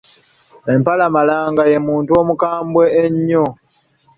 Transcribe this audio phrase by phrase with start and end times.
[0.73, 3.45] Empalamalanga ye muntu omukambwe ennyo.